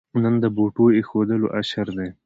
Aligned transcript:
نن 0.23 0.35
د 0.43 0.45
بوټو 0.55 0.85
اېښودلو 0.97 1.47
اشر 1.59 1.87
دی. 1.97 2.09